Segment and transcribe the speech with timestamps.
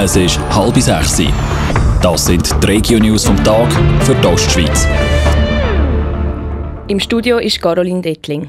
[0.00, 1.20] Es ist halb sechs.
[2.00, 3.68] Das sind die Regio-News vom Tag
[4.04, 4.86] für die Ostschweiz.
[6.86, 8.48] Im Studio ist Caroline Dettling.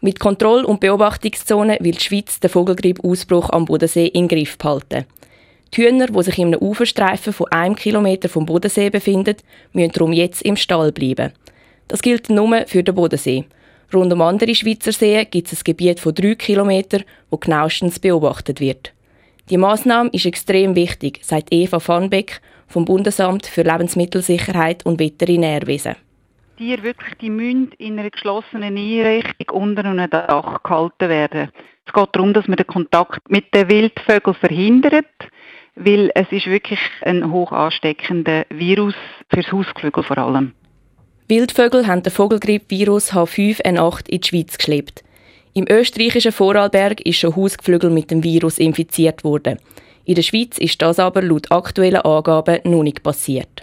[0.00, 5.06] Mit Kontroll- und Beobachtungszonen will die Schweiz den Vogelgrippausbruch am Bodensee in Griff behalten.
[5.72, 9.34] Die Hühner, die sich in einem Uferstreifen von einem Kilometer vom Bodensee befinden,
[9.72, 11.32] müssen darum jetzt im Stall bleiben.
[11.88, 13.44] Das gilt nur für den Bodensee.
[13.92, 18.60] Rund um andere Schweizer Seen gibt es ein Gebiet von drei Kilometern, wo genauestens beobachtet
[18.60, 18.92] wird.
[19.50, 25.96] Die Maßnahme ist extrem wichtig, sagt Eva Vanbeck vom Bundesamt für Lebensmittelsicherheit und Veterinärwesen.
[26.56, 31.50] Tiere wirklich, die müssen in einer geschlossenen Einrichtung unter einem Dach gehalten werden.
[31.84, 35.04] Es geht darum, dass man den Kontakt mit den Wildvögeln verhindert,
[35.74, 38.94] weil es ist wirklich ein hoch ansteckender Virus
[39.28, 40.52] fürs Hausgeflügel vor allem.
[41.28, 45.04] Wildvögel haben den Vogelgrippe-Virus H5N8 in die Schweiz geschleppt.
[45.56, 49.60] Im österreichischen Vorarlberg ist schon Hausgeflügel mit dem Virus infiziert worden.
[50.04, 53.62] In der Schweiz ist das aber laut aktuellen Angaben noch nicht passiert.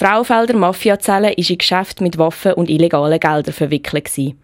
[0.00, 4.06] Die Frauenfelder Mafiazelle ist in Geschäft mit Waffen und illegalen Geldern verwickelt.
[4.06, 4.40] Gewesen.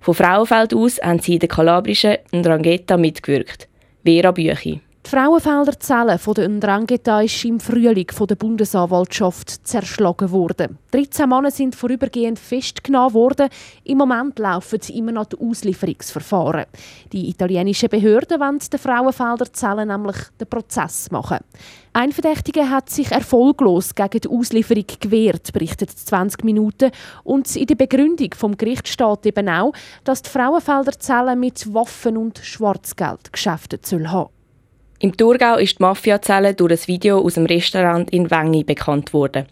[0.00, 3.68] Von Frauenfeld aus haben sie in der kalabrischen Ndrangheta mitgewirkt.
[4.02, 4.80] Vera Büchi.
[5.10, 10.76] Die Frauenfelder Zelle von der Ndrangheta ist im Frühling von der Bundesanwaltschaft zerschlagen worden.
[10.90, 13.48] 13 Männer sind vorübergehend festgenommen worden.
[13.84, 16.66] Im Moment laufen immer noch die Auslieferungsverfahren.
[17.10, 21.38] Die italienischen Behörden wollen den Frauenfelder Zelle nämlich den Prozess machen.
[21.94, 26.90] Ein Verdächtiger hat sich erfolglos gegen die Auslieferung gewehrt, berichtet 20 Minuten.
[27.24, 29.72] Und in der Begründung vom Gericht steht eben auch,
[30.04, 34.28] dass die Frauenfelder Zelle mit Waffen und Schwarzgeld geschäftet soll haben.
[35.00, 39.46] Im Thurgau ist die Mafiazelle durch ein Video aus dem Restaurant in Wengi bekannt worden.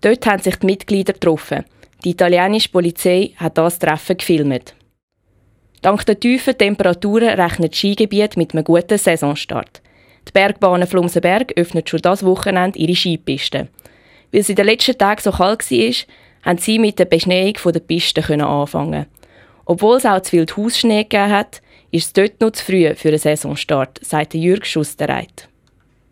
[0.00, 1.64] Dort haben sich die Mitglieder getroffen.
[2.04, 4.74] Die italienische Polizei hat das Treffen gefilmt.
[5.82, 9.80] Dank der tiefen Temperaturen rechnet das Skigebiet mit einem guten Saisonstart.
[10.26, 13.68] Die Bergbahn Flumsenberg öffnet schon das Wochenende ihre Skipisten.
[14.32, 15.94] Weil es in den letzten Tagen so kalt war,
[16.42, 19.06] haben sie mit der Beschneiung der Pisten anfangen.
[19.66, 23.08] Obwohl es auch zu viel Hausschnee gegeben hat, ist es dort noch zu früh für
[23.08, 25.48] einen Saisonstart, sagt Jürg Schusterreit.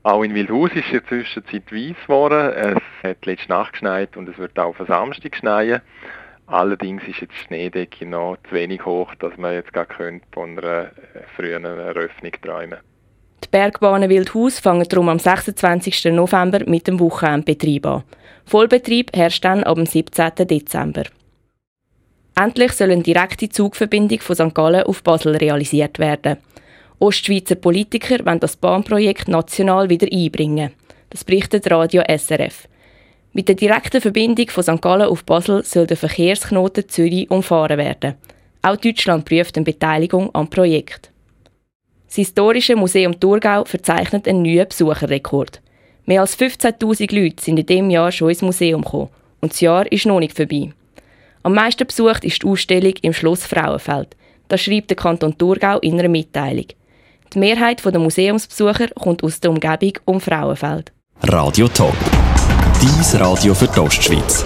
[0.03, 2.53] Auch in Wildhaus ist es in der Zwischenzeit weiss geworden.
[2.55, 5.83] Es hat letzte Nacht geschneit und es wird auch auf Samstag schneien.
[6.47, 9.87] Allerdings ist jetzt die Schneedecke noch zu wenig hoch, dass man jetzt gar
[10.33, 10.93] von einer
[11.37, 12.79] frühen Eröffnung träumen
[13.45, 16.07] Die Bergbahnen Wildhaus fangen darum am 26.
[16.07, 18.05] November mit dem Wochenendbetrieb an.
[18.47, 20.31] Vollbetrieb herrscht dann ab dem 17.
[20.47, 21.05] Dezember.
[22.39, 24.55] Endlich soll eine direkte Zugverbindung von St.
[24.55, 26.37] Gallen auf Basel realisiert werden.
[27.01, 30.71] Ostschweizer Politiker wollen das Bahnprojekt national wieder einbringen.
[31.11, 32.69] Das berichtet Radio SRF.
[33.33, 34.81] Mit der direkten Verbindung von St.
[34.81, 38.15] Gallen auf Basel soll der Verkehrsknoten Zürich umfahren werden.
[38.63, 41.11] Auch Deutschland prüft eine Beteiligung am Projekt.
[42.07, 45.61] Das Historische Museum Thurgau verzeichnet einen neuen Besucherrekord.
[46.07, 49.09] Mehr als 15.000 Leute sind in diesem Jahr schon ins Museum gekommen
[49.41, 50.71] und das Jahr ist noch nicht vorbei.
[51.43, 54.17] Am meisten besucht ist die Ausstellung im Schloss Frauenfeld.
[54.49, 56.67] Das schreibt der Kanton Thurgau in einer Mitteilung.
[57.33, 60.93] Die Mehrheit der Museumsbesucher kommt aus der Umgebung um Frauenfeld.
[61.23, 61.97] Radio Top.
[62.81, 64.45] Dies Radio für die Ostschweiz.